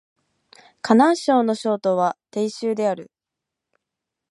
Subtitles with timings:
[0.81, 3.11] 河南省の省都は鄭州である